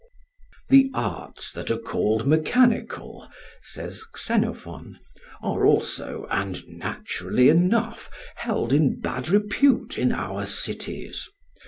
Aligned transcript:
"The 0.69 0.89
arts 0.95 1.51
that 1.51 1.69
are 1.69 1.77
called 1.77 2.25
mechanical," 2.25 3.29
says 3.61 4.01
Xenophon, 4.17 4.97
"are 5.43 5.63
also, 5.63 6.25
and 6.31 6.67
naturally 6.69 7.49
enough, 7.49 8.09
held 8.37 8.73
in 8.73 8.99
bad 8.99 9.29
repute 9.29 9.99
in 9.99 10.11
our 10.11 10.47
cities. 10.47 11.29